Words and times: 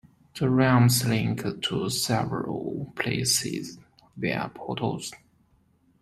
The 0.33 0.49
realms 0.49 1.05
link 1.05 1.43
to 1.65 1.89
several 1.91 2.91
places 2.95 3.77
via 4.17 4.49
portals. 4.51 5.11